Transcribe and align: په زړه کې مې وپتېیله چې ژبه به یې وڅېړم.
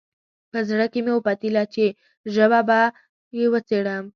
په 0.51 0.59
زړه 0.69 0.85
کې 0.91 0.99
مې 1.05 1.11
وپتېیله 1.15 1.63
چې 1.73 1.85
ژبه 2.33 2.59
به 2.67 2.79
یې 3.37 3.45
وڅېړم. 3.53 4.05